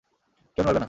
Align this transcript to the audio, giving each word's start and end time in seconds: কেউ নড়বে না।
কেউ 0.57 0.63
নড়বে 0.63 0.73
না। 0.73 0.79